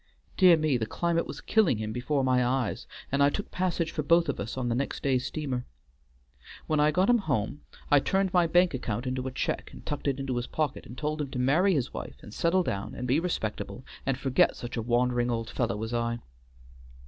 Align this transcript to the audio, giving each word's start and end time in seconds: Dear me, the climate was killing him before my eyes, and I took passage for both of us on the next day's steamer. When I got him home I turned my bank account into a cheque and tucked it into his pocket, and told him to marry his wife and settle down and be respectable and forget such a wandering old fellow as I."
Dear 0.35 0.57
me, 0.57 0.77
the 0.77 0.87
climate 0.87 1.27
was 1.27 1.41
killing 1.41 1.77
him 1.77 1.91
before 1.93 2.23
my 2.23 2.43
eyes, 2.43 2.87
and 3.11 3.21
I 3.21 3.29
took 3.29 3.51
passage 3.51 3.91
for 3.91 4.01
both 4.01 4.29
of 4.29 4.39
us 4.39 4.57
on 4.57 4.67
the 4.67 4.73
next 4.73 5.03
day's 5.03 5.27
steamer. 5.27 5.67
When 6.65 6.79
I 6.79 6.89
got 6.89 7.07
him 7.07 7.19
home 7.19 7.61
I 7.91 7.99
turned 7.99 8.33
my 8.33 8.47
bank 8.47 8.73
account 8.73 9.05
into 9.05 9.27
a 9.27 9.31
cheque 9.31 9.69
and 9.71 9.85
tucked 9.85 10.07
it 10.07 10.19
into 10.19 10.37
his 10.37 10.47
pocket, 10.47 10.87
and 10.87 10.97
told 10.97 11.21
him 11.21 11.29
to 11.29 11.37
marry 11.37 11.75
his 11.75 11.93
wife 11.93 12.15
and 12.23 12.33
settle 12.33 12.63
down 12.63 12.95
and 12.95 13.07
be 13.07 13.19
respectable 13.19 13.85
and 14.03 14.17
forget 14.17 14.55
such 14.55 14.75
a 14.75 14.81
wandering 14.81 15.29
old 15.29 15.51
fellow 15.51 15.83
as 15.83 15.93
I." 15.93 16.17